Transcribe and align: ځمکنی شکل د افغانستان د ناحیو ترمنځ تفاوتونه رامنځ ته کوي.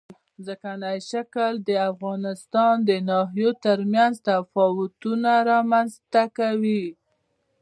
ځمکنی 0.45 0.97
شکل 1.11 1.53
د 1.67 1.69
افغانستان 1.91 2.73
د 2.89 2.91
ناحیو 3.09 3.51
ترمنځ 3.65 4.13
تفاوتونه 4.27 5.31
رامنځ 5.51 5.91
ته 6.13 6.23
کوي. 6.37 6.83